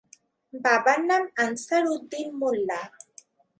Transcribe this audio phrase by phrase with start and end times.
[0.53, 2.81] বাবার নাম আনসার উদ্দিন মোল্লা।